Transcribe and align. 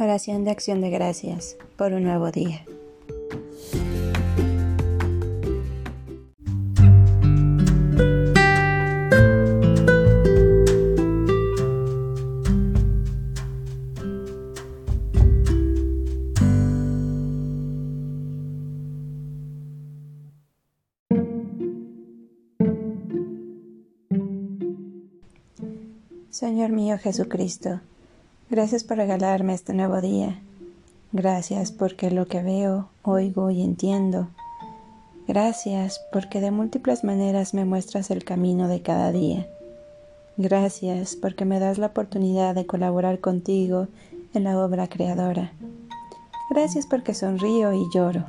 Oración 0.00 0.44
de 0.44 0.52
acción 0.52 0.80
de 0.80 0.90
gracias 0.90 1.56
por 1.76 1.92
un 1.92 2.04
nuevo 2.04 2.30
día. 2.30 2.64
Señor 26.30 26.70
mío 26.70 26.98
Jesucristo, 26.98 27.80
Gracias 28.50 28.82
por 28.82 28.96
regalarme 28.96 29.52
este 29.52 29.74
nuevo 29.74 30.00
día. 30.00 30.40
Gracias 31.12 31.70
porque 31.70 32.10
lo 32.10 32.26
que 32.28 32.42
veo, 32.42 32.88
oigo 33.02 33.50
y 33.50 33.60
entiendo. 33.60 34.28
Gracias 35.26 36.00
porque 36.12 36.40
de 36.40 36.50
múltiples 36.50 37.04
maneras 37.04 37.52
me 37.52 37.66
muestras 37.66 38.10
el 38.10 38.24
camino 38.24 38.66
de 38.66 38.80
cada 38.80 39.12
día. 39.12 39.46
Gracias 40.38 41.14
porque 41.14 41.44
me 41.44 41.60
das 41.60 41.76
la 41.76 41.88
oportunidad 41.88 42.54
de 42.54 42.64
colaborar 42.64 43.20
contigo 43.20 43.88
en 44.32 44.44
la 44.44 44.58
obra 44.58 44.88
creadora. 44.88 45.52
Gracias 46.48 46.86
porque 46.86 47.12
sonrío 47.12 47.74
y 47.74 47.84
lloro. 47.92 48.24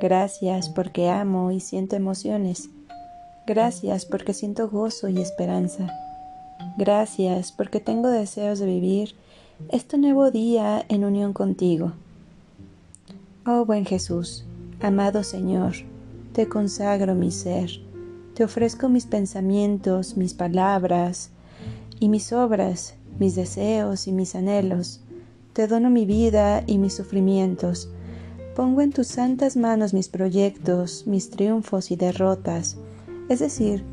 Gracias 0.00 0.68
porque 0.68 1.08
amo 1.08 1.52
y 1.52 1.60
siento 1.60 1.94
emociones. 1.94 2.68
Gracias 3.46 4.06
porque 4.06 4.34
siento 4.34 4.68
gozo 4.68 5.08
y 5.08 5.20
esperanza. 5.20 5.88
Gracias 6.78 7.52
porque 7.52 7.80
tengo 7.80 8.08
deseos 8.08 8.58
de 8.58 8.66
vivir 8.66 9.14
este 9.70 9.96
nuevo 9.96 10.30
día 10.30 10.84
en 10.88 11.04
unión 11.04 11.32
contigo. 11.32 11.92
Oh 13.46 13.64
buen 13.64 13.86
Jesús, 13.86 14.44
amado 14.80 15.22
Señor, 15.22 15.74
te 16.32 16.48
consagro 16.48 17.14
mi 17.14 17.30
ser, 17.30 17.70
te 18.34 18.44
ofrezco 18.44 18.88
mis 18.88 19.06
pensamientos, 19.06 20.16
mis 20.16 20.34
palabras 20.34 21.30
y 21.98 22.08
mis 22.08 22.32
obras, 22.32 22.94
mis 23.18 23.34
deseos 23.34 24.06
y 24.06 24.12
mis 24.12 24.34
anhelos, 24.34 25.00
te 25.54 25.66
dono 25.66 25.88
mi 25.88 26.04
vida 26.04 26.62
y 26.66 26.76
mis 26.76 26.94
sufrimientos, 26.94 27.88
pongo 28.54 28.82
en 28.82 28.92
tus 28.92 29.06
santas 29.06 29.56
manos 29.56 29.94
mis 29.94 30.08
proyectos, 30.08 31.06
mis 31.06 31.30
triunfos 31.30 31.90
y 31.90 31.96
derrotas, 31.96 32.76
es 33.30 33.38
decir, 33.38 33.84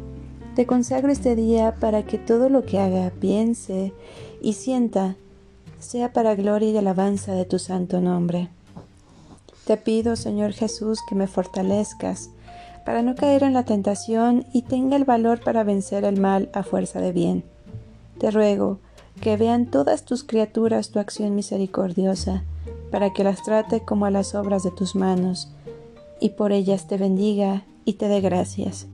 te 0.56 0.66
consagro 0.66 1.12
este 1.12 1.36
día 1.36 1.76
para 1.80 2.04
que 2.04 2.18
todo 2.18 2.50
lo 2.50 2.66
que 2.66 2.80
haga, 2.80 3.12
piense 3.20 3.94
y 4.42 4.54
sienta 4.54 5.16
sea 5.80 6.14
para 6.14 6.36
gloria 6.36 6.70
y 6.70 6.78
alabanza 6.78 7.34
de 7.34 7.46
tu 7.46 7.60
santo 7.60 8.00
nombre. 8.00 8.50
Te 9.66 9.78
pido, 9.78 10.16
Señor 10.16 10.54
Jesús, 10.54 11.00
que 11.08 11.16
me 11.16 11.28
fortalezcas 11.28 12.30
para 12.86 13.02
no 13.02 13.16
caer 13.16 13.44
en 13.44 13.54
la 13.54 13.64
tentación 13.64 14.46
y 14.54 14.64
tenga 14.64 14.96
el 14.96 15.06
valor 15.06 15.40
para 15.40 15.64
vencer 15.64 16.04
el 16.04 16.20
mal 16.20 16.50
a 16.54 16.64
fuerza 16.64 17.00
de 17.00 17.12
bien. 17.12 17.44
Te 18.20 18.30
ruego 18.30 18.80
que 19.22 19.38
vean 19.38 19.68
todas 19.68 20.04
tus 20.04 20.24
criaturas 20.24 20.90
tu 20.90 21.00
acción 21.00 21.36
misericordiosa, 21.36 22.44
para 22.92 23.14
que 23.14 23.24
las 23.24 23.42
trate 23.44 23.82
como 23.82 24.06
a 24.06 24.12
las 24.12 24.36
obras 24.36 24.64
de 24.64 24.72
tus 24.72 24.96
manos, 24.96 25.50
y 26.20 26.30
por 26.30 26.52
ellas 26.52 26.88
te 26.88 26.98
bendiga 26.98 27.64
y 27.86 27.94
te 27.94 28.08
dé 28.08 28.22
gracias. 28.22 28.88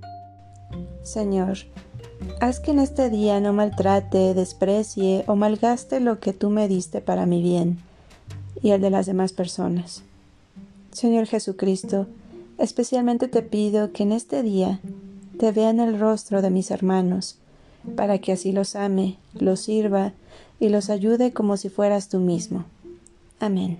Señor, 1.03 1.57
Haz 2.41 2.59
que 2.59 2.71
en 2.71 2.79
este 2.79 3.09
día 3.09 3.39
no 3.39 3.53
maltrate, 3.53 4.33
desprecie 4.33 5.23
o 5.27 5.35
malgaste 5.35 5.99
lo 5.99 6.19
que 6.19 6.33
tú 6.33 6.49
me 6.49 6.67
diste 6.67 7.01
para 7.01 7.25
mi 7.25 7.41
bien 7.41 7.79
y 8.61 8.71
el 8.71 8.81
de 8.81 8.89
las 8.89 9.05
demás 9.05 9.33
personas. 9.33 10.03
Señor 10.91 11.27
Jesucristo, 11.27 12.07
especialmente 12.57 13.27
te 13.27 13.41
pido 13.41 13.91
que 13.91 14.03
en 14.03 14.11
este 14.11 14.43
día 14.43 14.79
te 15.37 15.51
vean 15.51 15.79
el 15.79 15.99
rostro 15.99 16.41
de 16.41 16.49
mis 16.49 16.71
hermanos, 16.71 17.37
para 17.95 18.17
que 18.19 18.33
así 18.33 18.51
los 18.51 18.75
ame, 18.75 19.17
los 19.33 19.61
sirva 19.61 20.13
y 20.59 20.69
los 20.69 20.89
ayude 20.89 21.31
como 21.31 21.55
si 21.55 21.69
fueras 21.69 22.09
tú 22.09 22.19
mismo. 22.19 22.65
Amén. 23.39 23.79